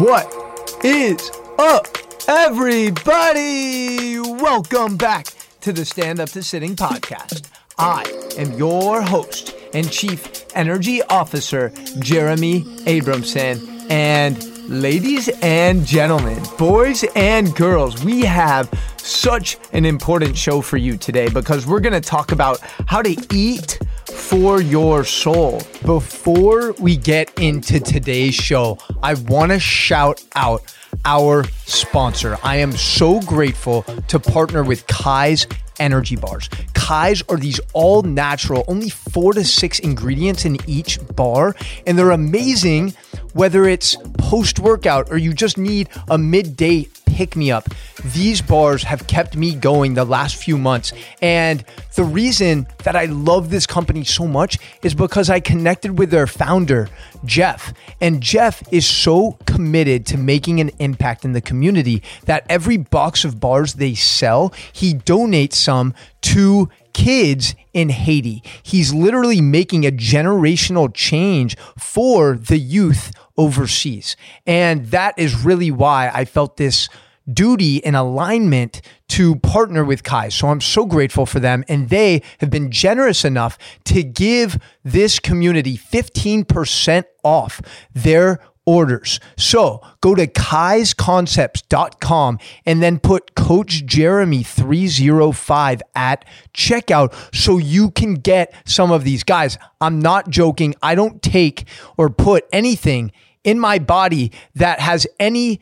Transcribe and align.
What 0.00 0.82
is 0.82 1.30
up, 1.58 1.86
everybody? 2.26 4.18
Welcome 4.18 4.96
back 4.96 5.26
to 5.60 5.74
the 5.74 5.84
Stand 5.84 6.20
Up 6.20 6.30
to 6.30 6.42
Sitting 6.42 6.74
podcast. 6.74 7.50
I 7.76 8.04
am 8.38 8.54
your 8.54 9.02
host 9.02 9.54
and 9.74 9.92
Chief 9.92 10.46
Energy 10.56 11.02
Officer, 11.02 11.68
Jeremy 11.98 12.62
Abramson. 12.86 13.90
And 13.90 14.42
ladies 14.70 15.28
and 15.42 15.84
gentlemen, 15.84 16.42
boys 16.56 17.04
and 17.14 17.54
girls, 17.54 18.02
we 18.02 18.22
have 18.22 18.72
such 18.96 19.58
an 19.74 19.84
important 19.84 20.34
show 20.34 20.62
for 20.62 20.78
you 20.78 20.96
today 20.96 21.28
because 21.28 21.66
we're 21.66 21.78
going 21.80 21.92
to 21.92 22.00
talk 22.00 22.32
about 22.32 22.58
how 22.60 23.02
to 23.02 23.14
eat 23.34 23.78
for 24.10 24.60
your 24.60 25.04
soul. 25.04 25.60
Before 25.84 26.72
we 26.72 26.96
get 26.96 27.38
into 27.40 27.80
today's 27.80 28.34
show, 28.34 28.78
I 29.02 29.14
want 29.14 29.52
to 29.52 29.58
shout 29.58 30.22
out 30.34 30.74
our 31.04 31.44
sponsor. 31.66 32.38
I 32.42 32.56
am 32.56 32.72
so 32.72 33.20
grateful 33.20 33.82
to 34.08 34.18
partner 34.18 34.62
with 34.62 34.86
Kai's 34.86 35.46
energy 35.78 36.16
bars. 36.16 36.48
Kai's 36.74 37.22
are 37.28 37.36
these 37.36 37.60
all 37.72 38.02
natural, 38.02 38.64
only 38.68 38.90
four 38.90 39.32
to 39.32 39.44
six 39.44 39.78
ingredients 39.78 40.44
in 40.44 40.58
each 40.68 40.98
bar, 41.16 41.56
and 41.86 41.98
they're 41.98 42.10
amazing 42.10 42.94
whether 43.32 43.64
it's 43.66 43.96
post 44.18 44.58
workout 44.58 45.10
or 45.10 45.16
you 45.16 45.32
just 45.32 45.56
need 45.56 45.88
a 46.08 46.18
midday 46.18 46.86
pick 47.14 47.36
me 47.36 47.50
up. 47.50 47.68
These 48.04 48.40
bars 48.40 48.82
have 48.84 49.06
kept 49.06 49.36
me 49.36 49.54
going 49.54 49.94
the 49.94 50.04
last 50.04 50.36
few 50.36 50.56
months. 50.56 50.92
And 51.20 51.64
the 51.94 52.04
reason 52.04 52.66
that 52.84 52.96
I 52.96 53.06
love 53.06 53.50
this 53.50 53.66
company 53.66 54.04
so 54.04 54.26
much 54.26 54.58
is 54.82 54.94
because 54.94 55.28
I 55.28 55.40
connected 55.40 55.98
with 55.98 56.10
their 56.10 56.26
founder, 56.26 56.88
Jeff. 57.24 57.74
And 58.00 58.20
Jeff 58.20 58.62
is 58.72 58.86
so 58.86 59.38
committed 59.46 60.06
to 60.06 60.16
making 60.16 60.60
an 60.60 60.70
impact 60.78 61.24
in 61.24 61.32
the 61.32 61.40
community 61.40 62.02
that 62.24 62.46
every 62.48 62.76
box 62.76 63.24
of 63.24 63.40
bars 63.40 63.74
they 63.74 63.94
sell, 63.94 64.52
he 64.72 64.94
donates 64.94 65.54
some 65.54 65.94
to 66.22 66.68
kids 66.92 67.54
in 67.72 67.88
Haiti. 67.88 68.42
He's 68.62 68.92
literally 68.92 69.40
making 69.40 69.86
a 69.86 69.92
generational 69.92 70.92
change 70.92 71.56
for 71.78 72.36
the 72.36 72.58
youth 72.58 73.12
overseas. 73.40 74.16
And 74.46 74.86
that 74.88 75.18
is 75.18 75.44
really 75.44 75.70
why 75.70 76.10
I 76.12 76.26
felt 76.26 76.58
this 76.58 76.90
duty 77.32 77.82
and 77.84 77.96
alignment 77.96 78.82
to 79.08 79.36
partner 79.36 79.82
with 79.82 80.02
Kai. 80.02 80.28
So 80.28 80.48
I'm 80.48 80.60
so 80.60 80.84
grateful 80.84 81.24
for 81.24 81.40
them. 81.40 81.64
And 81.68 81.88
they 81.88 82.20
have 82.40 82.50
been 82.50 82.70
generous 82.70 83.24
enough 83.24 83.56
to 83.84 84.02
give 84.02 84.58
this 84.84 85.18
community 85.18 85.78
15% 85.78 87.04
off 87.24 87.62
their 87.94 88.40
orders. 88.66 89.20
So 89.36 89.80
go 90.00 90.14
to 90.14 90.26
kaisconcepts.com 90.26 92.38
and 92.66 92.82
then 92.82 92.98
put 93.00 93.34
Coach 93.34 93.86
Jeremy 93.86 94.42
305 94.42 95.82
at 95.94 96.26
checkout 96.54 97.14
so 97.34 97.56
you 97.58 97.90
can 97.90 98.14
get 98.14 98.54
some 98.64 98.90
of 98.92 99.04
these. 99.04 99.24
Guys, 99.24 99.58
I'm 99.80 99.98
not 99.98 100.30
joking. 100.30 100.74
I 100.82 100.94
don't 100.94 101.22
take 101.22 101.64
or 101.96 102.10
put 102.10 102.46
anything 102.52 103.12
in 103.44 103.58
my 103.58 103.78
body 103.78 104.32
that 104.54 104.80
has 104.80 105.06
any 105.18 105.60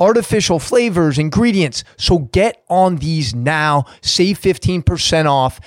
artificial 0.00 0.58
flavors, 0.58 1.18
ingredients. 1.18 1.84
So 1.96 2.18
get 2.18 2.64
on 2.68 2.96
these 2.96 3.34
now. 3.34 3.84
Save 4.00 4.40
15% 4.40 5.26
off. 5.26 5.60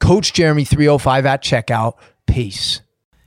Coach 0.00 0.32
Jeremy 0.32 0.64
305 0.64 1.26
at 1.26 1.42
checkout. 1.42 1.94
Peace. 2.26 2.80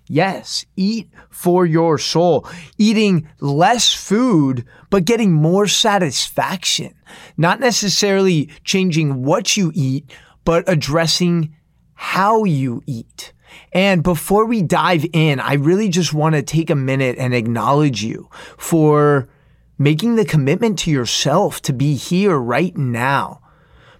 Yes, 0.07 0.65
eat 0.75 1.09
for 1.29 1.65
your 1.65 1.97
soul. 1.97 2.47
Eating 2.77 3.27
less 3.39 3.93
food, 3.93 4.65
but 4.89 5.05
getting 5.05 5.31
more 5.31 5.67
satisfaction. 5.67 6.93
Not 7.37 7.59
necessarily 7.59 8.49
changing 8.63 9.23
what 9.23 9.57
you 9.57 9.71
eat, 9.73 10.11
but 10.43 10.63
addressing 10.67 11.55
how 11.93 12.43
you 12.43 12.83
eat. 12.85 13.33
And 13.71 14.03
before 14.03 14.45
we 14.45 14.61
dive 14.61 15.05
in, 15.13 15.39
I 15.39 15.53
really 15.53 15.89
just 15.89 16.13
want 16.13 16.35
to 16.35 16.41
take 16.41 16.69
a 16.69 16.75
minute 16.75 17.17
and 17.17 17.33
acknowledge 17.33 18.03
you 18.03 18.29
for 18.57 19.27
making 19.77 20.15
the 20.15 20.25
commitment 20.25 20.79
to 20.79 20.91
yourself 20.91 21.61
to 21.63 21.73
be 21.73 21.95
here 21.95 22.37
right 22.37 22.75
now. 22.77 23.41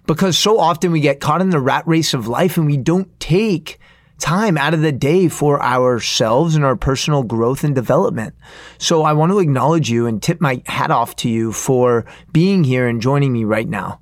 Because 0.06 0.38
so 0.38 0.58
often 0.58 0.92
we 0.92 1.00
get 1.00 1.20
caught 1.20 1.40
in 1.40 1.50
the 1.50 1.60
rat 1.60 1.86
race 1.86 2.14
of 2.14 2.28
life 2.28 2.56
and 2.56 2.66
we 2.66 2.76
don't 2.76 3.18
take 3.18 3.78
time 4.18 4.56
out 4.56 4.72
of 4.72 4.80
the 4.80 4.92
day 4.92 5.28
for 5.28 5.62
ourselves 5.62 6.54
and 6.54 6.64
our 6.64 6.76
personal 6.76 7.22
growth 7.22 7.64
and 7.64 7.74
development. 7.74 8.34
So 8.78 9.02
I 9.02 9.12
want 9.12 9.32
to 9.32 9.40
acknowledge 9.40 9.90
you 9.90 10.06
and 10.06 10.22
tip 10.22 10.40
my 10.40 10.62
hat 10.66 10.90
off 10.90 11.16
to 11.16 11.28
you 11.28 11.52
for 11.52 12.06
being 12.32 12.64
here 12.64 12.86
and 12.86 13.02
joining 13.02 13.32
me 13.32 13.44
right 13.44 13.68
now. 13.68 14.00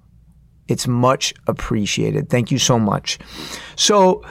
It's 0.68 0.86
much 0.86 1.34
appreciated. 1.46 2.30
Thank 2.30 2.50
you 2.50 2.58
so 2.58 2.78
much. 2.78 3.18
So 3.76 4.22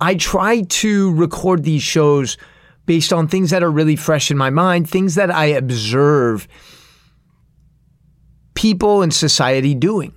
I 0.00 0.14
try 0.14 0.62
to 0.62 1.12
record 1.14 1.64
these 1.64 1.82
shows 1.82 2.36
based 2.86 3.12
on 3.12 3.28
things 3.28 3.50
that 3.50 3.62
are 3.62 3.70
really 3.70 3.96
fresh 3.96 4.30
in 4.30 4.38
my 4.38 4.50
mind, 4.50 4.88
things 4.88 5.14
that 5.16 5.30
I 5.30 5.46
observe 5.46 6.48
people 8.54 9.02
in 9.02 9.10
society 9.10 9.74
doing, 9.74 10.12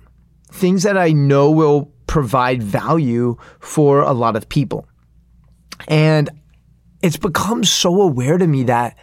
things 0.50 0.82
that 0.82 0.96
I 0.96 1.12
know 1.12 1.50
will 1.50 1.92
provide 2.06 2.62
value 2.62 3.36
for 3.60 4.00
a 4.00 4.12
lot 4.12 4.36
of 4.36 4.48
people. 4.48 4.86
And 5.88 6.30
it's 7.02 7.16
become 7.16 7.64
so 7.64 8.00
aware 8.00 8.38
to 8.38 8.46
me 8.46 8.64
that 8.64 8.96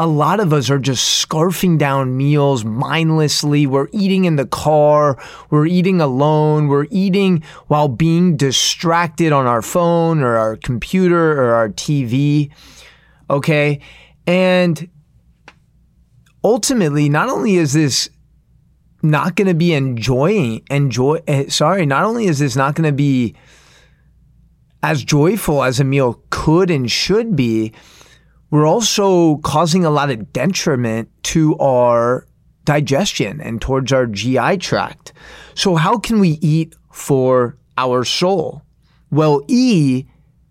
a 0.00 0.06
lot 0.06 0.40
of 0.40 0.54
us 0.54 0.70
are 0.70 0.78
just 0.78 1.28
scarfing 1.28 1.76
down 1.76 2.16
meals 2.16 2.64
mindlessly. 2.64 3.66
We're 3.66 3.88
eating 3.92 4.24
in 4.24 4.36
the 4.36 4.46
car. 4.46 5.22
We're 5.50 5.66
eating 5.66 6.00
alone. 6.00 6.68
We're 6.68 6.86
eating 6.90 7.42
while 7.66 7.88
being 7.88 8.34
distracted 8.34 9.30
on 9.30 9.44
our 9.44 9.60
phone 9.60 10.22
or 10.22 10.38
our 10.38 10.56
computer 10.56 11.32
or 11.32 11.52
our 11.52 11.68
TV. 11.68 12.50
Okay. 13.28 13.80
And 14.26 14.88
ultimately, 16.42 17.10
not 17.10 17.28
only 17.28 17.56
is 17.56 17.74
this 17.74 18.08
not 19.02 19.36
going 19.36 19.48
to 19.48 19.54
be 19.54 19.74
enjoying, 19.74 20.62
enjoy, 20.70 21.20
eh, 21.26 21.50
sorry, 21.50 21.84
not 21.84 22.04
only 22.04 22.24
is 22.24 22.38
this 22.38 22.56
not 22.56 22.74
going 22.74 22.88
to 22.88 22.96
be 22.96 23.34
as 24.82 25.04
joyful 25.04 25.62
as 25.62 25.78
a 25.78 25.84
meal 25.84 26.22
could 26.30 26.70
and 26.70 26.90
should 26.90 27.36
be, 27.36 27.74
we're 28.50 28.66
also 28.66 29.36
causing 29.38 29.84
a 29.84 29.90
lot 29.90 30.10
of 30.10 30.32
detriment 30.32 31.08
to 31.24 31.56
our 31.58 32.26
digestion 32.64 33.40
and 33.40 33.60
towards 33.60 33.92
our 33.92 34.06
GI 34.06 34.58
tract. 34.58 35.12
So, 35.54 35.76
how 35.76 35.98
can 35.98 36.20
we 36.20 36.38
eat 36.40 36.74
for 36.92 37.56
our 37.78 38.04
soul? 38.04 38.62
Well, 39.10 39.42
E 39.48 40.06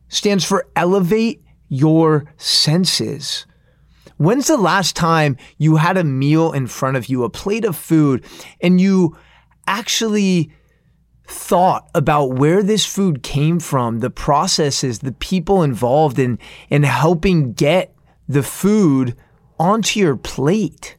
stands 0.07 0.43
for 0.43 0.67
elevate 0.75 1.43
your 1.69 2.25
senses. 2.37 3.45
When's 4.17 4.47
the 4.47 4.57
last 4.57 4.95
time 4.95 5.37
you 5.57 5.77
had 5.77 5.95
a 5.95 6.03
meal 6.03 6.51
in 6.51 6.67
front 6.67 6.97
of 6.97 7.07
you, 7.07 7.23
a 7.23 7.29
plate 7.29 7.63
of 7.63 7.77
food, 7.77 8.25
and 8.59 8.81
you 8.81 9.17
actually 9.65 10.51
thought 11.29 11.87
about 11.93 12.31
where 12.31 12.63
this 12.63 12.85
food 12.85 13.21
came 13.21 13.59
from, 13.59 13.99
the 13.99 14.09
processes, 14.09 14.99
the 14.99 15.11
people 15.11 15.61
involved 15.61 16.17
in, 16.17 16.39
in 16.69 16.83
helping 16.83 17.53
get 17.53 17.95
the 18.27 18.43
food 18.43 19.15
onto 19.59 19.99
your 19.99 20.15
plate. 20.15 20.97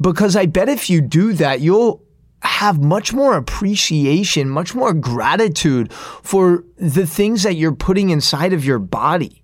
Because 0.00 0.36
I 0.36 0.44
bet 0.46 0.68
if 0.68 0.90
you 0.90 1.00
do 1.00 1.32
that, 1.34 1.60
you'll 1.60 2.04
have 2.42 2.82
much 2.82 3.14
more 3.14 3.34
appreciation, 3.36 4.50
much 4.50 4.74
more 4.74 4.92
gratitude 4.92 5.90
for 5.92 6.64
the 6.76 7.06
things 7.06 7.44
that 7.44 7.54
you're 7.54 7.74
putting 7.74 8.10
inside 8.10 8.52
of 8.52 8.64
your 8.64 8.78
body. 8.78 9.42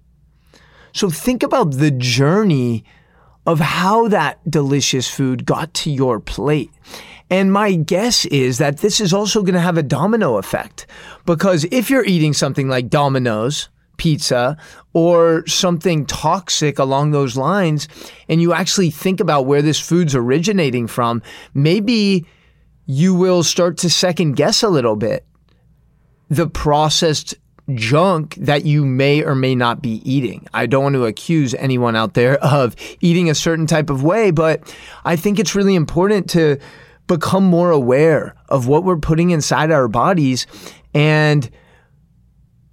So 0.92 1.08
think 1.08 1.42
about 1.42 1.72
the 1.72 1.90
journey 1.90 2.84
of 3.46 3.60
how 3.60 4.08
that 4.08 4.38
delicious 4.48 5.08
food 5.08 5.46
got 5.46 5.72
to 5.74 5.90
your 5.90 6.20
plate. 6.20 6.70
And 7.32 7.50
my 7.50 7.76
guess 7.76 8.26
is 8.26 8.58
that 8.58 8.78
this 8.78 9.00
is 9.00 9.14
also 9.14 9.40
going 9.40 9.54
to 9.54 9.60
have 9.60 9.78
a 9.78 9.82
domino 9.82 10.36
effect 10.36 10.86
because 11.24 11.64
if 11.70 11.88
you're 11.88 12.04
eating 12.04 12.34
something 12.34 12.68
like 12.68 12.90
Domino's, 12.90 13.70
pizza 13.96 14.58
or 14.92 15.46
something 15.46 16.04
toxic 16.04 16.78
along 16.78 17.12
those 17.12 17.34
lines, 17.34 17.88
and 18.28 18.42
you 18.42 18.52
actually 18.52 18.90
think 18.90 19.18
about 19.18 19.46
where 19.46 19.62
this 19.62 19.80
food's 19.80 20.14
originating 20.14 20.86
from, 20.86 21.22
maybe 21.54 22.26
you 22.84 23.14
will 23.14 23.42
start 23.42 23.78
to 23.78 23.88
second 23.88 24.34
guess 24.34 24.62
a 24.62 24.68
little 24.68 24.96
bit 24.96 25.24
the 26.28 26.46
processed 26.46 27.34
junk 27.74 28.34
that 28.34 28.66
you 28.66 28.84
may 28.84 29.22
or 29.22 29.34
may 29.34 29.54
not 29.54 29.80
be 29.80 30.02
eating. 30.04 30.46
I 30.52 30.66
don't 30.66 30.82
want 30.82 30.96
to 30.96 31.06
accuse 31.06 31.54
anyone 31.54 31.96
out 31.96 32.12
there 32.12 32.36
of 32.44 32.76
eating 33.00 33.30
a 33.30 33.34
certain 33.34 33.66
type 33.66 33.88
of 33.88 34.02
way, 34.02 34.32
but 34.32 34.76
I 35.06 35.16
think 35.16 35.38
it's 35.38 35.54
really 35.54 35.74
important 35.74 36.28
to 36.30 36.58
become 37.12 37.44
more 37.44 37.70
aware 37.70 38.34
of 38.48 38.66
what 38.66 38.84
we're 38.84 38.96
putting 38.96 39.30
inside 39.30 39.70
our 39.70 39.86
bodies 39.86 40.46
and 40.94 41.50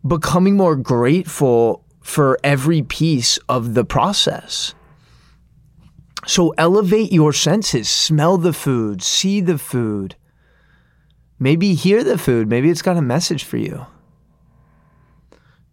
becoming 0.08 0.56
more 0.56 0.78
grateful 0.78 1.84
for 2.00 2.40
every 2.42 2.82
piece 2.82 3.38
of 3.50 3.74
the 3.74 3.84
process. 3.84 4.74
So 6.26 6.54
elevate 6.58 7.12
your 7.12 7.34
senses, 7.34 7.90
smell 7.90 8.38
the 8.38 8.54
food, 8.54 9.02
see 9.02 9.42
the 9.42 9.58
food, 9.58 10.16
maybe 11.38 11.74
hear 11.74 12.02
the 12.02 12.18
food, 12.18 12.48
maybe 12.48 12.70
it's 12.70 12.82
got 12.82 12.96
a 12.96 13.02
message 13.02 13.44
for 13.44 13.58
you. 13.58 13.88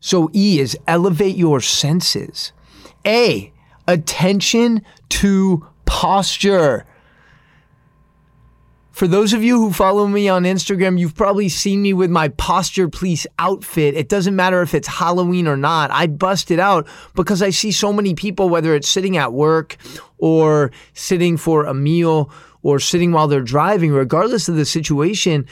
So 0.01 0.29
E 0.35 0.59
is 0.59 0.77
elevate 0.89 1.37
your 1.37 1.61
senses. 1.61 2.53
A, 3.07 3.53
attention 3.87 4.83
to 5.11 5.67
posture. 5.85 6.85
For 8.97 9.07
those 9.07 9.35
of 9.35 9.45
you 9.45 9.59
who 9.59 9.75
follow 9.75 10.07
me 10.07 10.27
on 10.27 10.45
Instagram, 10.45 10.99
you've 10.99 11.15
probably 11.15 11.51
seen 11.51 11.83
me 11.83 11.93
with 11.93 12.11
my 12.11 12.29
Posture 12.29 12.89
police 12.89 13.27
outfit. 13.39 13.95
It 13.95 14.09
doesn't 14.09 14.35
matter 14.35 14.63
if 14.63 14.73
it's 14.73 14.89
Halloween 14.89 15.47
or 15.47 15.57
not. 15.59 15.91
I 15.91 16.07
bust 16.07 16.51
it 16.51 16.59
out 16.59 16.89
because 17.15 17.43
I 17.43 17.51
see 17.51 17.73
so 17.73 17.93
many 17.93 18.15
people, 18.15 18.49
whether 18.49 18.75
it's 18.75 18.89
sitting 18.89 19.19
at 19.19 19.35
work 19.35 19.77
or 20.17 20.71
sitting 20.95 21.37
for 21.37 21.67
a 21.67 21.75
meal 21.75 22.31
or 22.63 22.81
sitting 22.81 23.13
while 23.13 23.29
they're 23.29 23.43
driving, 23.43 23.93
regardless 23.93 24.49
of 24.49 24.57
the 24.57 24.65
situation, 24.65 25.45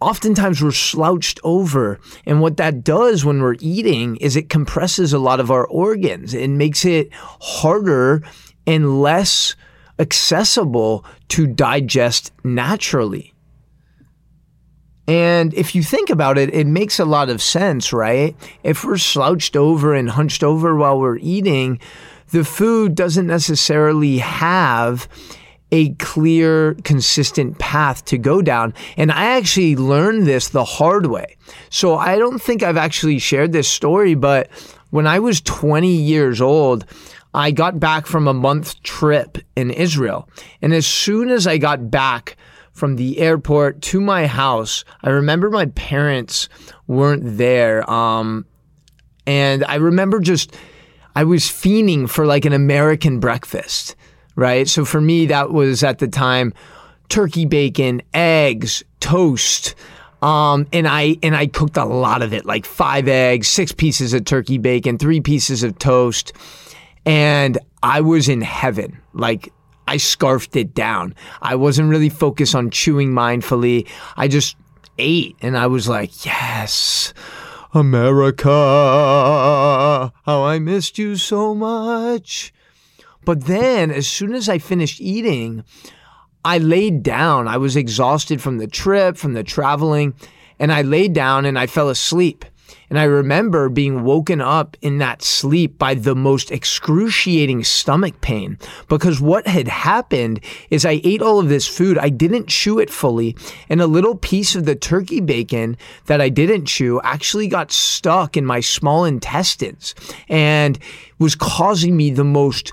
oftentimes 0.00 0.62
we're 0.62 0.70
slouched 0.70 1.40
over. 1.42 1.98
And 2.24 2.40
what 2.40 2.56
that 2.58 2.84
does 2.84 3.24
when 3.24 3.40
we're 3.40 3.56
eating 3.58 4.14
is 4.18 4.36
it 4.36 4.48
compresses 4.48 5.12
a 5.12 5.18
lot 5.18 5.40
of 5.40 5.50
our 5.50 5.66
organs. 5.66 6.34
and 6.34 6.56
makes 6.56 6.84
it 6.84 7.12
harder 7.12 8.22
and 8.64 9.02
less 9.02 9.56
accessible 9.98 11.04
to 11.28 11.46
digest 11.46 12.32
naturally. 12.44 13.32
And 15.08 15.54
if 15.54 15.74
you 15.74 15.82
think 15.82 16.10
about 16.10 16.36
it, 16.36 16.52
it 16.52 16.66
makes 16.66 16.98
a 16.98 17.04
lot 17.04 17.28
of 17.28 17.40
sense, 17.40 17.92
right? 17.92 18.34
If 18.64 18.84
we're 18.84 18.98
slouched 18.98 19.56
over 19.56 19.94
and 19.94 20.10
hunched 20.10 20.42
over 20.42 20.74
while 20.74 20.98
we're 20.98 21.18
eating, 21.18 21.78
the 22.30 22.44
food 22.44 22.96
doesn't 22.96 23.26
necessarily 23.26 24.18
have 24.18 25.08
a 25.72 25.90
clear, 25.94 26.74
consistent 26.84 27.58
path 27.58 28.04
to 28.06 28.18
go 28.18 28.40
down. 28.40 28.74
And 28.96 29.10
I 29.12 29.36
actually 29.36 29.76
learned 29.76 30.26
this 30.26 30.48
the 30.48 30.64
hard 30.64 31.06
way. 31.06 31.36
So 31.70 31.96
I 31.96 32.18
don't 32.18 32.40
think 32.40 32.62
I've 32.62 32.76
actually 32.76 33.18
shared 33.18 33.52
this 33.52 33.68
story, 33.68 34.14
but 34.14 34.48
when 34.90 35.06
I 35.06 35.18
was 35.18 35.40
20 35.40 35.88
years 35.88 36.40
old, 36.40 36.84
I 37.36 37.50
got 37.50 37.78
back 37.78 38.06
from 38.06 38.26
a 38.26 38.32
month 38.32 38.82
trip 38.82 39.36
in 39.54 39.70
Israel. 39.70 40.26
And 40.62 40.72
as 40.72 40.86
soon 40.86 41.28
as 41.28 41.46
I 41.46 41.58
got 41.58 41.90
back 41.90 42.38
from 42.72 42.96
the 42.96 43.18
airport 43.18 43.82
to 43.82 44.00
my 44.00 44.26
house, 44.26 44.86
I 45.02 45.10
remember 45.10 45.50
my 45.50 45.66
parents 45.66 46.48
weren't 46.86 47.36
there. 47.36 47.88
Um, 47.90 48.46
and 49.26 49.66
I 49.66 49.74
remember 49.74 50.18
just, 50.18 50.56
I 51.14 51.24
was 51.24 51.42
fiending 51.42 52.08
for 52.08 52.24
like 52.24 52.46
an 52.46 52.54
American 52.54 53.20
breakfast, 53.20 53.96
right? 54.34 54.66
So 54.66 54.86
for 54.86 55.02
me, 55.02 55.26
that 55.26 55.52
was 55.52 55.82
at 55.84 55.98
the 55.98 56.08
time 56.08 56.54
turkey 57.10 57.44
bacon, 57.44 58.00
eggs, 58.14 58.82
toast. 59.00 59.74
Um, 60.22 60.66
and 60.72 60.88
I 60.88 61.18
and 61.22 61.36
I 61.36 61.48
cooked 61.48 61.76
a 61.76 61.84
lot 61.84 62.22
of 62.22 62.32
it, 62.32 62.46
like 62.46 62.64
five 62.64 63.06
eggs, 63.08 63.46
six 63.46 63.72
pieces 63.72 64.14
of 64.14 64.24
turkey 64.24 64.56
bacon, 64.56 64.96
three 64.96 65.20
pieces 65.20 65.62
of 65.62 65.78
toast 65.78 66.32
and 67.06 67.58
I 67.82 68.02
was 68.02 68.28
in 68.28 68.42
heaven. 68.42 69.00
Like 69.14 69.52
I 69.88 69.96
scarfed 69.96 70.56
it 70.56 70.74
down. 70.74 71.14
I 71.40 71.54
wasn't 71.54 71.88
really 71.88 72.08
focused 72.08 72.54
on 72.54 72.70
chewing 72.70 73.12
mindfully. 73.12 73.88
I 74.16 74.28
just 74.28 74.56
ate 74.98 75.36
and 75.40 75.56
I 75.56 75.68
was 75.68 75.88
like, 75.88 76.26
yes, 76.26 77.14
America, 77.72 78.50
how 80.24 80.44
I 80.44 80.58
missed 80.58 80.98
you 80.98 81.16
so 81.16 81.54
much. 81.54 82.52
But 83.24 83.44
then, 83.46 83.90
as 83.90 84.06
soon 84.06 84.34
as 84.34 84.48
I 84.48 84.58
finished 84.58 85.00
eating, 85.00 85.64
I 86.44 86.58
laid 86.58 87.02
down. 87.02 87.48
I 87.48 87.56
was 87.56 87.74
exhausted 87.74 88.40
from 88.40 88.58
the 88.58 88.68
trip, 88.68 89.16
from 89.16 89.32
the 89.32 89.42
traveling, 89.42 90.14
and 90.60 90.72
I 90.72 90.82
laid 90.82 91.12
down 91.12 91.44
and 91.44 91.58
I 91.58 91.66
fell 91.66 91.88
asleep. 91.88 92.44
And 92.88 92.98
I 92.98 93.04
remember 93.04 93.68
being 93.68 94.04
woken 94.04 94.40
up 94.40 94.76
in 94.80 94.98
that 94.98 95.22
sleep 95.22 95.78
by 95.78 95.94
the 95.94 96.14
most 96.14 96.50
excruciating 96.50 97.64
stomach 97.64 98.20
pain 98.20 98.58
because 98.88 99.20
what 99.20 99.46
had 99.46 99.68
happened 99.68 100.40
is 100.70 100.84
I 100.84 101.00
ate 101.02 101.22
all 101.22 101.40
of 101.40 101.48
this 101.48 101.66
food. 101.66 101.98
I 101.98 102.08
didn't 102.08 102.48
chew 102.48 102.78
it 102.78 102.90
fully. 102.90 103.36
And 103.68 103.80
a 103.80 103.86
little 103.86 104.14
piece 104.14 104.54
of 104.54 104.64
the 104.64 104.76
turkey 104.76 105.20
bacon 105.20 105.76
that 106.06 106.20
I 106.20 106.28
didn't 106.28 106.66
chew 106.66 107.00
actually 107.02 107.48
got 107.48 107.72
stuck 107.72 108.36
in 108.36 108.46
my 108.46 108.60
small 108.60 109.04
intestines 109.04 109.94
and 110.28 110.78
was 111.18 111.34
causing 111.34 111.96
me 111.96 112.10
the 112.10 112.24
most, 112.24 112.72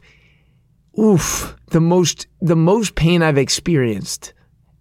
oof, 0.99 1.55
the 1.67 1.81
most, 1.81 2.27
the 2.41 2.55
most 2.55 2.95
pain 2.95 3.23
I've 3.23 3.37
experienced 3.37 4.33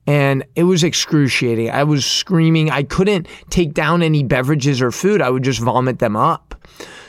and 0.06 0.44
it 0.56 0.64
was 0.64 0.82
excruciating. 0.82 1.70
I 1.70 1.84
was 1.84 2.04
screaming. 2.04 2.70
I 2.70 2.82
couldn't 2.82 3.28
take 3.50 3.72
down 3.72 4.02
any 4.02 4.22
beverages 4.22 4.82
or 4.82 4.90
food. 4.90 5.22
I 5.22 5.30
would 5.30 5.44
just 5.44 5.60
vomit 5.60 6.00
them 6.00 6.16
up. 6.16 6.54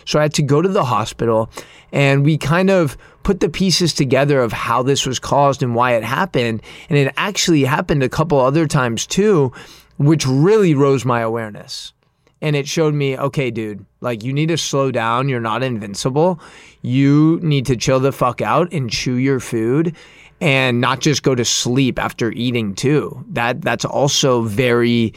So 0.05 0.19
I 0.19 0.23
had 0.23 0.33
to 0.35 0.41
go 0.41 0.61
to 0.61 0.69
the 0.69 0.83
hospital 0.83 1.49
and 1.91 2.25
we 2.25 2.37
kind 2.37 2.69
of 2.69 2.97
put 3.23 3.39
the 3.39 3.49
pieces 3.49 3.93
together 3.93 4.41
of 4.41 4.51
how 4.51 4.83
this 4.83 5.05
was 5.05 5.17
caused 5.17 5.63
and 5.63 5.75
why 5.75 5.93
it 5.93 6.03
happened. 6.03 6.61
And 6.89 6.97
it 6.97 7.13
actually 7.17 7.63
happened 7.63 8.03
a 8.03 8.09
couple 8.09 8.39
other 8.39 8.67
times 8.67 9.07
too, 9.07 9.53
which 9.97 10.27
really 10.27 10.75
rose 10.75 11.05
my 11.05 11.21
awareness. 11.21 11.93
And 12.41 12.57
it 12.57 12.67
showed 12.67 12.93
me, 12.93 13.17
okay, 13.17 13.51
dude, 13.51 13.85
like 14.01 14.23
you 14.23 14.33
need 14.33 14.47
to 14.47 14.57
slow 14.57 14.91
down. 14.91 15.29
You're 15.29 15.39
not 15.39 15.63
invincible. 15.63 16.41
You 16.81 17.39
need 17.41 17.65
to 17.67 17.77
chill 17.77 18.01
the 18.01 18.11
fuck 18.11 18.41
out 18.41 18.73
and 18.73 18.89
chew 18.89 19.15
your 19.15 19.39
food 19.39 19.95
and 20.43 20.81
not 20.81 20.99
just 20.99 21.23
go 21.23 21.33
to 21.33 21.45
sleep 21.45 21.97
after 21.97 22.29
eating 22.33 22.75
too. 22.75 23.23
That 23.29 23.61
that's 23.61 23.85
also 23.85 24.41
very 24.41 25.13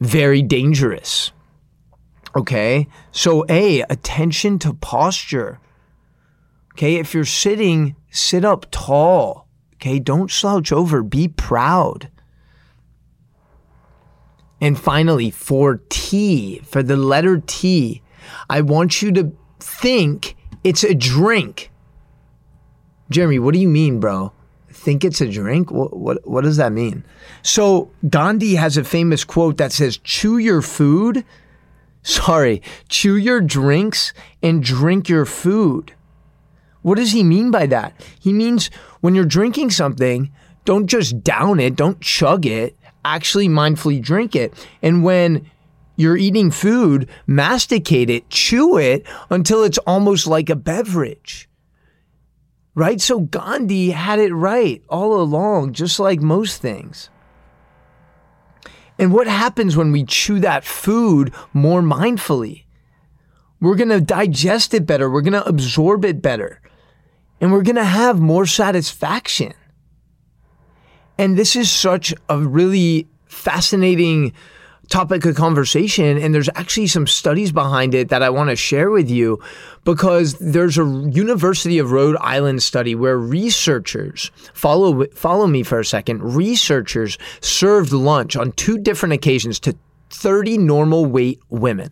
very 0.00 0.40
dangerous. 0.40 1.32
Okay? 2.36 2.86
So 3.10 3.44
A, 3.48 3.80
attention 3.90 4.60
to 4.60 4.72
posture. 4.74 5.58
Okay? 6.74 6.96
If 6.96 7.12
you're 7.12 7.24
sitting, 7.24 7.96
sit 8.10 8.44
up 8.44 8.66
tall. 8.70 9.48
Okay? 9.74 9.98
Don't 9.98 10.30
slouch 10.30 10.70
over, 10.70 11.02
be 11.02 11.26
proud. 11.26 12.08
And 14.60 14.78
finally, 14.78 15.30
for 15.30 15.80
T, 15.88 16.60
for 16.60 16.84
the 16.84 16.96
letter 16.96 17.42
T, 17.46 18.00
I 18.48 18.60
want 18.60 19.02
you 19.02 19.10
to 19.12 19.32
think 19.58 20.36
it's 20.62 20.84
a 20.84 20.94
drink. 20.94 21.72
Jeremy, 23.10 23.38
what 23.38 23.54
do 23.54 23.60
you 23.60 23.68
mean, 23.68 23.98
bro? 23.98 24.32
Think 24.76 25.04
it's 25.04 25.20
a 25.20 25.28
drink? 25.28 25.70
What, 25.70 25.96
what, 25.96 26.26
what 26.26 26.44
does 26.44 26.58
that 26.58 26.72
mean? 26.72 27.04
So 27.42 27.90
Gandhi 28.08 28.54
has 28.54 28.76
a 28.76 28.84
famous 28.84 29.24
quote 29.24 29.56
that 29.56 29.72
says, 29.72 29.96
chew 29.98 30.38
your 30.38 30.62
food, 30.62 31.24
sorry, 32.02 32.62
chew 32.88 33.16
your 33.16 33.40
drinks 33.40 34.12
and 34.42 34.62
drink 34.62 35.08
your 35.08 35.24
food. 35.24 35.92
What 36.82 36.98
does 36.98 37.12
he 37.12 37.24
mean 37.24 37.50
by 37.50 37.66
that? 37.66 38.00
He 38.20 38.32
means 38.32 38.70
when 39.00 39.14
you're 39.14 39.24
drinking 39.24 39.70
something, 39.70 40.30
don't 40.64 40.86
just 40.86 41.24
down 41.24 41.58
it, 41.58 41.74
don't 41.74 42.00
chug 42.00 42.46
it, 42.46 42.76
actually 43.04 43.48
mindfully 43.48 44.00
drink 44.00 44.36
it. 44.36 44.54
And 44.82 45.02
when 45.02 45.50
you're 45.96 46.16
eating 46.16 46.50
food, 46.50 47.08
masticate 47.26 48.10
it, 48.10 48.30
chew 48.30 48.78
it 48.78 49.04
until 49.30 49.64
it's 49.64 49.78
almost 49.78 50.26
like 50.26 50.48
a 50.48 50.56
beverage 50.56 51.48
right? 52.76 53.00
So 53.00 53.20
Gandhi 53.20 53.90
had 53.90 54.20
it 54.20 54.32
right 54.32 54.82
all 54.88 55.20
along, 55.20 55.72
just 55.72 55.98
like 55.98 56.20
most 56.20 56.62
things. 56.62 57.10
And 58.98 59.12
what 59.12 59.26
happens 59.26 59.76
when 59.76 59.90
we 59.90 60.04
chew 60.04 60.38
that 60.40 60.64
food 60.64 61.34
more 61.52 61.82
mindfully? 61.82 62.64
We're 63.60 63.74
going 63.74 63.88
to 63.88 64.00
digest 64.00 64.74
it 64.74 64.86
better. 64.86 65.10
We're 65.10 65.22
going 65.22 65.32
to 65.32 65.48
absorb 65.48 66.04
it 66.04 66.22
better. 66.22 66.60
And 67.40 67.50
we're 67.50 67.62
going 67.62 67.76
to 67.76 67.84
have 67.84 68.20
more 68.20 68.46
satisfaction. 68.46 69.54
And 71.18 71.36
this 71.36 71.56
is 71.56 71.70
such 71.70 72.14
a 72.28 72.38
really 72.38 73.08
fascinating 73.26 74.34
topic 74.88 75.24
of 75.24 75.36
conversation. 75.36 76.18
And 76.18 76.34
there's 76.34 76.48
actually 76.54 76.86
some 76.86 77.06
studies 77.06 77.52
behind 77.52 77.94
it 77.94 78.08
that 78.08 78.22
I 78.22 78.30
want 78.30 78.50
to 78.50 78.56
share 78.56 78.90
with 78.90 79.10
you 79.10 79.40
because 79.84 80.34
there's 80.34 80.78
a 80.78 80.84
University 80.84 81.78
of 81.78 81.92
Rhode 81.92 82.16
Island 82.20 82.62
study 82.62 82.94
where 82.94 83.18
researchers 83.18 84.30
follow 84.52 85.06
follow 85.14 85.46
me 85.46 85.62
for 85.62 85.80
a 85.80 85.84
second. 85.84 86.22
Researchers 86.22 87.18
served 87.40 87.92
lunch 87.92 88.36
on 88.36 88.52
two 88.52 88.78
different 88.78 89.12
occasions 89.12 89.60
to 89.60 89.76
30 90.10 90.58
normal 90.58 91.06
weight 91.06 91.40
women. 91.50 91.90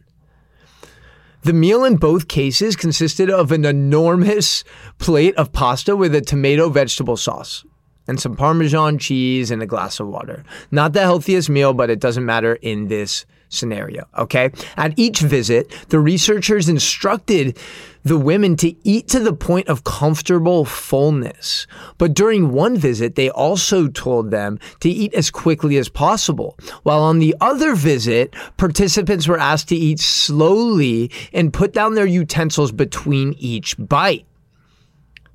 The 1.43 1.53
meal 1.53 1.85
in 1.85 1.97
both 1.97 2.27
cases 2.27 2.75
consisted 2.75 3.29
of 3.29 3.53
an 3.53 3.67
enormous 3.67 4.65
plate 4.99 5.35
of 5.37 5.53
pasta 5.53 5.95
with 5.95 6.15
a 6.15 6.23
tomato 6.23 6.71
vegetable 6.71 7.19
sauce 7.19 7.65
and 8.07 8.21
some 8.21 8.37
Parmesan 8.37 8.99
cheese 8.99 9.51
and 9.51 9.63
a 9.63 9.67
glass 9.67 10.01
of 10.01 10.09
water. 10.09 10.45
Not 10.71 10.93
the 10.93 11.01
healthiest 11.01 11.49
meal, 11.49 11.73
but 11.73 11.91
it 11.91 12.01
doesn't 12.01 12.25
matter 12.25 12.55
in 12.57 12.89
this 12.89 13.27
scenario. 13.49 14.07
Okay. 14.19 14.51
At 14.77 14.99
each 14.99 15.21
visit, 15.21 15.71
the 15.89 16.01
researchers 16.01 16.69
instructed 16.69 17.59
the 18.03 18.19
women 18.19 18.57
to 18.57 18.75
eat 18.87 19.09
to 19.09 19.21
the 19.21 19.33
point 19.33 19.69
of 19.69 19.85
comfortable 19.85 20.65
fullness. 20.65 21.67
But 21.97 22.13
during 22.13 22.53
one 22.53 22.77
visit, 22.77 23.15
they 23.15 23.31
also 23.31 23.89
told 23.89 24.31
them 24.31 24.59
to 24.81 24.91
eat 24.91 25.15
as 25.15 25.31
quickly 25.31 25.79
as 25.79 25.89
possible. 25.89 26.59
While 26.83 27.01
on 27.01 27.19
the 27.19 27.35
other 27.41 27.75
visit, 27.75 28.35
participants 28.59 29.27
were 29.27 29.39
asked 29.39 29.69
to 29.69 29.77
eat 29.77 30.01
slowly 30.01 31.11
and 31.33 31.53
put 31.53 31.73
down 31.73 31.95
their 31.95 32.07
utensils 32.07 32.73
between 32.73 33.35
each 33.39 33.77
bite. 33.79 34.27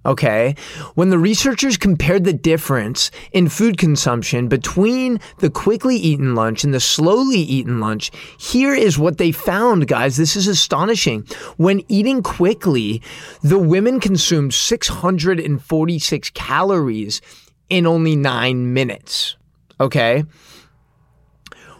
Okay. 0.05 0.55
When 0.95 1.09
the 1.09 1.19
researchers 1.19 1.75
compared 1.75 2.23
the 2.23 2.33
difference 2.33 3.11
in 3.33 3.49
food 3.49 3.77
consumption 3.77 4.47
between 4.47 5.19
the 5.39 5.49
quickly 5.49 5.97
eaten 5.97 6.35
lunch 6.35 6.63
and 6.63 6.73
the 6.73 6.79
slowly 6.79 7.39
eaten 7.39 7.79
lunch, 7.79 8.11
here 8.39 8.73
is 8.73 8.97
what 8.97 9.17
they 9.17 9.31
found, 9.31 9.87
guys. 9.87 10.15
This 10.15 10.35
is 10.35 10.47
astonishing. 10.47 11.27
When 11.57 11.83
eating 11.89 12.23
quickly, 12.23 13.01
the 13.43 13.59
women 13.59 13.99
consumed 13.99 14.53
646 14.53 16.29
calories 16.29 17.21
in 17.69 17.85
only 17.85 18.15
nine 18.15 18.73
minutes. 18.73 19.35
Okay. 19.81 20.23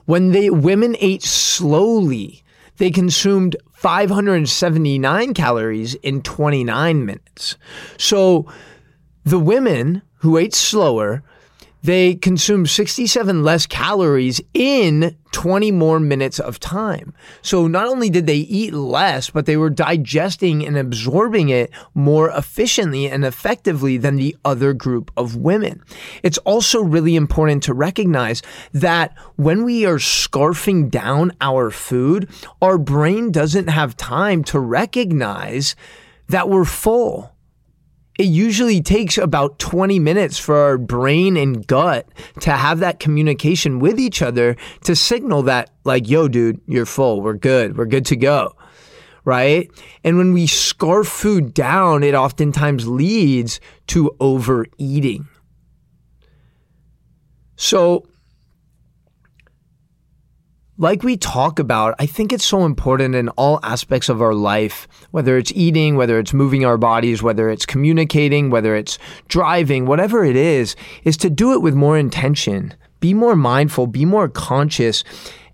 When 0.06 0.32
the 0.32 0.50
women 0.50 0.98
ate 1.00 1.24
slowly, 1.24 2.44
they 2.78 2.92
consumed 2.92 3.56
579 3.80 5.34
calories 5.34 5.96
in 5.96 6.22
29 6.22 7.06
minutes. 7.06 7.56
So 7.98 8.46
the 9.24 9.40
women 9.40 10.02
who 10.16 10.36
ate 10.36 10.54
slower 10.54 11.24
they 11.82 12.16
consume 12.16 12.66
67 12.66 13.44
less 13.44 13.66
calories 13.66 14.42
in 14.54 15.16
20 15.32 15.72
more 15.72 16.00
minutes 16.00 16.40
of 16.40 16.60
time. 16.60 17.14
So 17.42 17.68
not 17.68 17.88
only 17.88 18.10
did 18.10 18.28
they 18.28 18.38
eat 18.38 18.74
less, 18.74 19.30
but 19.30 19.46
they 19.46 19.58
were 19.58 19.70
digesting 19.70 20.66
and 20.66 20.78
absorbing 20.78 21.50
it 21.50 21.72
more 21.94 22.30
efficiently 22.30 23.08
and 23.08 23.24
effectively 23.24 23.98
than 23.98 24.16
the 24.16 24.36
other 24.44 24.74
group 24.74 25.12
of 25.16 25.36
women. 25.36 25.82
It's 26.24 26.40
also 26.40 26.82
really 26.82 27.16
important 27.16 27.64
to 27.64 27.74
recognize 27.74 28.42
that 28.74 29.16
when 29.36 29.64
we 29.64 29.86
are 29.86 29.98
scarfing 29.98 30.90
down 30.90 31.32
our 31.40 31.70
food, 31.72 32.30
our 32.62 32.78
brain 32.78 33.32
doesn't 33.32 33.68
have 33.68 33.96
time 33.96 34.44
to 34.46 34.60
recognize 34.60 35.76
that 36.28 36.50
we're 36.50 36.66
full 36.66 37.34
it 38.20 38.26
usually 38.26 38.82
takes 38.82 39.18
about 39.18 39.60
20 39.60 39.98
minutes 39.98 40.38
for 40.38 40.58
our 40.58 40.78
brain 40.78 41.38
and 41.38 41.66
gut 41.66 42.06
to 42.42 42.52
have 42.52 42.80
that 42.80 43.00
communication 43.00 43.80
with 43.80 43.98
each 43.98 44.22
other 44.22 44.58
to 44.84 44.94
signal 44.94 45.44
that, 45.44 45.70
like, 45.86 46.10
yo, 46.10 46.28
dude, 46.28 46.60
you're 46.68 46.86
full. 46.86 47.22
We're 47.22 47.36
good. 47.36 47.78
We're 47.78 47.86
good 47.86 48.06
to 48.08 48.18
go. 48.18 48.58
Right. 49.24 49.72
And 50.04 50.18
when 50.18 50.34
we 50.34 50.48
scarf 50.48 51.08
food 51.08 51.54
down, 51.54 52.04
it 52.04 52.14
oftentimes 52.14 52.86
leads 52.90 53.62
to 53.88 54.14
overeating. 54.20 55.30
So, 57.56 58.06
like 60.80 61.04
we 61.04 61.18
talk 61.18 61.60
about, 61.60 61.94
I 62.00 62.06
think 62.06 62.32
it's 62.32 62.46
so 62.46 62.64
important 62.64 63.14
in 63.14 63.28
all 63.30 63.60
aspects 63.64 64.08
of 64.08 64.22
our 64.22 64.34
life, 64.34 64.88
whether 65.12 65.38
it's 65.38 65.52
eating, 65.54 65.98
whether 65.98 66.18
it's 66.18 66.34
moving 66.34 66.64
our 66.64 66.78
bodies, 66.78 67.22
whether 67.22 67.50
it's 67.50 67.66
communicating, 67.66 68.50
whether 68.50 68.74
it's 68.76 68.98
driving, 69.28 69.86
whatever 69.86 70.24
it 70.24 70.38
is, 70.38 70.78
is 71.04 71.18
to 71.18 71.30
do 71.30 71.52
it 71.52 71.62
with 71.62 71.76
more 71.76 71.98
intention. 71.98 72.74
Be 73.02 73.14
more 73.14 73.36
mindful, 73.36 73.88
be 73.88 74.06
more 74.06 74.30
conscious, 74.30 75.04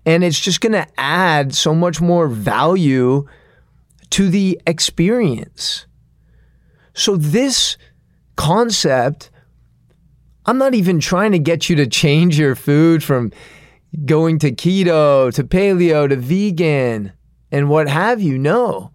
and 0.06 0.22
it's 0.22 0.38
just 0.38 0.60
going 0.60 0.72
to 0.72 0.86
add 0.96 1.52
so 1.52 1.74
much 1.74 2.00
more 2.00 2.28
value 2.28 3.26
to 4.10 4.28
the 4.28 4.60
experience. 4.64 5.86
So, 6.94 7.16
this 7.16 7.76
concept, 8.36 9.30
I'm 10.46 10.58
not 10.58 10.74
even 10.74 11.00
trying 11.00 11.32
to 11.32 11.40
get 11.40 11.68
you 11.68 11.74
to 11.76 11.86
change 11.88 12.38
your 12.38 12.54
food 12.54 13.02
from 13.02 13.32
going 14.04 14.38
to 14.40 14.52
keto, 14.52 15.32
to 15.34 15.44
paleo, 15.44 16.08
to 16.08 16.16
vegan, 16.16 17.12
and 17.50 17.68
what 17.68 17.88
have 17.88 18.20
you. 18.20 18.38
No. 18.38 18.92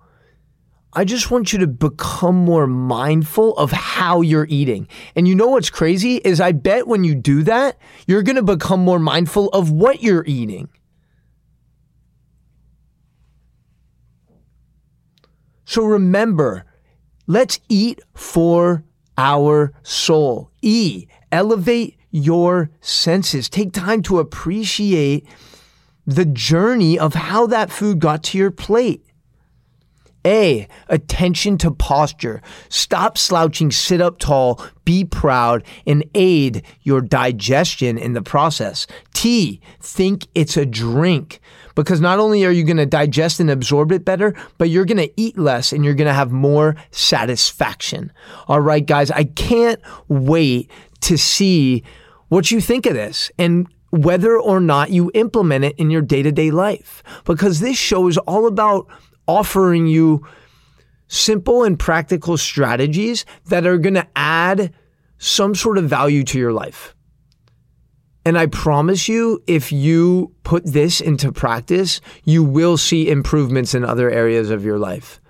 I 0.94 1.06
just 1.06 1.32
want 1.32 1.54
you 1.54 1.60
to 1.60 1.68
become 1.68 2.36
more 2.36 2.68
mindful 2.68 3.58
of 3.58 3.72
how 3.72 4.20
you're 4.20 4.48
eating. 4.50 4.90
And 5.16 5.26
you 5.26 5.36
know 5.36 5.48
what's 5.48 5.70
crazy 5.70 6.18
is 6.18 6.42
I 6.42 6.52
bet 6.52 6.86
when 6.86 7.06
you 7.06 7.16
do 7.16 7.44
that, 7.44 7.78
you're 8.08 8.24
going 8.24 8.36
to 8.36 8.44
become 8.44 8.82
more 8.84 9.00
mindful 9.00 9.48
of 9.50 9.72
what 9.72 10.04
you're 10.04 10.26
eating. 10.28 10.68
So 15.64 15.86
remember, 15.86 16.66
let's 17.26 17.62
eat 17.70 18.02
for 18.14 18.84
our 19.18 19.72
soul. 19.84 20.52
E, 20.62 21.08
elevate 21.32 21.98
your 22.12 22.70
senses. 22.82 23.50
Take 23.50 23.74
time 23.74 24.02
to 24.04 24.20
appreciate 24.20 25.28
the 26.06 26.26
journey 26.26 27.00
of 27.00 27.14
how 27.14 27.48
that 27.48 27.72
food 27.72 28.00
got 28.00 28.24
to 28.24 28.38
your 28.38 28.52
plate. 28.52 29.06
A, 30.24 30.68
attention 30.88 31.58
to 31.60 31.72
posture. 31.72 32.44
Stop 32.70 33.18
slouching, 33.18 33.72
sit 33.72 34.02
up 34.02 34.20
tall, 34.20 34.64
be 34.86 35.04
proud, 35.04 35.64
and 35.88 36.06
aid 36.14 36.64
your 36.84 37.02
digestion 37.02 37.98
in 37.98 38.14
the 38.14 38.22
process. 38.22 38.86
T, 39.16 39.62
think 39.80 40.28
it's 40.36 40.58
a 40.58 40.66
drink 40.66 41.40
because 41.74 42.02
not 42.02 42.20
only 42.20 42.46
are 42.46 42.52
you 42.52 42.64
going 42.64 42.78
to 42.78 42.86
digest 42.86 43.40
and 43.40 43.50
absorb 43.50 43.92
it 43.92 44.06
better, 44.06 44.36
but 44.60 44.70
you're 44.70 44.86
going 44.86 44.98
to 44.98 45.12
eat 45.20 45.40
less 45.40 45.74
and 45.74 45.84
you're 45.84 45.96
going 45.96 46.08
to 46.08 46.14
have 46.14 46.32
more 46.32 46.76
satisfaction. 46.92 48.12
All 48.48 48.62
right, 48.62 48.86
guys, 48.86 49.10
I 49.10 49.24
can't 49.24 49.80
wait 50.08 50.70
to 51.02 51.18
see 51.18 51.84
what 52.32 52.50
you 52.50 52.62
think 52.62 52.86
of 52.86 52.94
this 52.94 53.30
and 53.38 53.68
whether 53.90 54.40
or 54.40 54.62
not 54.62 54.90
you 54.90 55.12
implement 55.14 55.66
it 55.66 55.76
in 55.78 55.90
your 55.90 56.02
day 56.02 56.24
to 56.24 56.32
day 56.32 56.50
life. 56.50 57.04
Because 57.26 57.60
this 57.60 57.78
show 57.78 58.08
is 58.08 58.18
all 58.20 58.48
about 58.48 58.88
offering 59.28 59.86
you 59.86 60.26
simple 61.10 61.66
and 61.66 61.78
practical 61.78 62.38
strategies 62.38 63.26
that 63.48 63.68
are 63.68 63.78
going 63.78 63.96
to 63.96 64.08
add 64.16 64.74
some 65.18 65.54
sort 65.54 65.78
of 65.78 65.90
value 65.90 66.24
to 66.24 66.40
your 66.40 66.54
life. 66.54 66.96
And 68.24 68.38
I 68.38 68.46
promise 68.46 69.10
you, 69.10 69.44
if 69.46 69.74
you 69.74 70.34
put 70.44 70.66
this 70.66 71.02
into 71.02 71.34
practice, 71.34 72.00
you 72.24 72.46
will 72.46 72.78
see 72.78 73.10
improvements 73.10 73.76
in 73.76 73.84
other 73.84 74.10
areas 74.10 74.52
of 74.52 74.64
your 74.64 74.80
life. 74.80 75.21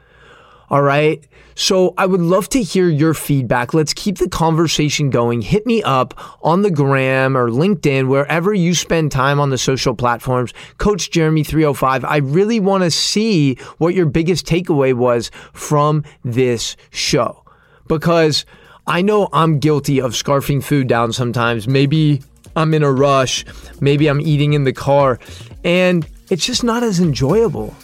All 0.71 0.81
right. 0.81 1.21
So 1.53 1.93
I 1.97 2.05
would 2.05 2.21
love 2.21 2.47
to 2.49 2.63
hear 2.63 2.87
your 2.87 3.13
feedback. 3.13 3.73
Let's 3.73 3.93
keep 3.93 4.19
the 4.19 4.29
conversation 4.29 5.09
going. 5.09 5.41
Hit 5.41 5.65
me 5.65 5.83
up 5.83 6.13
on 6.41 6.61
the 6.61 6.71
gram 6.71 7.35
or 7.35 7.49
LinkedIn, 7.49 8.07
wherever 8.07 8.53
you 8.53 8.73
spend 8.73 9.11
time 9.11 9.37
on 9.41 9.49
the 9.49 9.57
social 9.57 9.93
platforms. 9.93 10.53
Coach 10.77 11.11
Jeremy 11.11 11.43
305. 11.43 12.05
I 12.05 12.17
really 12.17 12.61
want 12.61 12.85
to 12.85 12.89
see 12.89 13.55
what 13.79 13.93
your 13.95 14.05
biggest 14.05 14.45
takeaway 14.45 14.93
was 14.93 15.29
from 15.51 16.05
this 16.23 16.77
show 16.89 17.43
because 17.89 18.45
I 18.87 19.01
know 19.01 19.27
I'm 19.33 19.59
guilty 19.59 19.99
of 19.99 20.13
scarfing 20.13 20.63
food 20.63 20.87
down 20.87 21.11
sometimes. 21.11 21.67
Maybe 21.67 22.21
I'm 22.55 22.73
in 22.73 22.81
a 22.81 22.91
rush. 22.93 23.43
Maybe 23.81 24.07
I'm 24.07 24.21
eating 24.21 24.53
in 24.53 24.63
the 24.63 24.73
car 24.73 25.19
and 25.65 26.07
it's 26.29 26.45
just 26.45 26.63
not 26.63 26.81
as 26.81 27.01
enjoyable. 27.01 27.75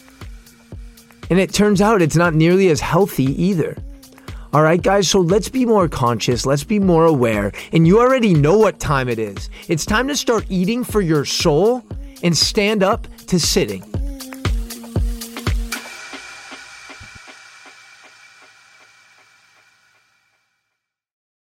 And 1.29 1.39
it 1.39 1.53
turns 1.53 1.81
out 1.81 2.01
it's 2.01 2.15
not 2.15 2.33
nearly 2.33 2.69
as 2.69 2.79
healthy 2.79 3.41
either. 3.41 3.77
All 4.53 4.63
right, 4.63 4.81
guys, 4.81 5.09
so 5.09 5.19
let's 5.19 5.49
be 5.49 5.65
more 5.65 5.89
conscious, 5.89 6.45
let's 6.45 6.63
be 6.63 6.79
more 6.79 7.05
aware, 7.05 7.51
and 7.73 7.85
you 7.85 7.99
already 7.99 8.33
know 8.33 8.57
what 8.57 8.79
time 8.79 9.09
it 9.09 9.19
is. 9.19 9.49
It's 9.67 9.85
time 9.85 10.07
to 10.07 10.15
start 10.15 10.45
eating 10.49 10.85
for 10.85 11.01
your 11.01 11.25
soul 11.25 11.83
and 12.23 12.35
stand 12.35 12.81
up 12.81 13.07
to 13.27 13.39
sitting. 13.39 13.83